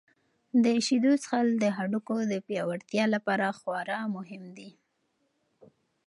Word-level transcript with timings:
د 0.63 0.65
شیدو 0.85 1.11
څښل 1.23 1.47
د 1.63 1.65
هډوکو 1.77 2.15
د 2.31 2.33
پیاوړتیا 2.47 3.03
لپاره 3.15 3.45
خورا 3.59 3.99
مهم 4.15 4.43
دي. 4.57 4.69